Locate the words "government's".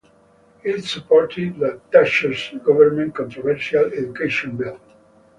2.57-3.15